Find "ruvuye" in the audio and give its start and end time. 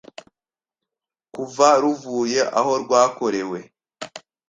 1.81-2.41